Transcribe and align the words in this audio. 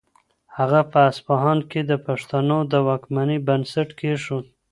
هغه 0.57 0.79
په 0.91 0.99
اصفهان 1.11 1.59
کې 1.69 1.81
د 1.85 1.91
پښتنو 2.07 2.57
د 2.71 2.73
واکمنۍ 2.87 3.37
بنسټ 3.47 3.89
کېښود. 3.99 4.45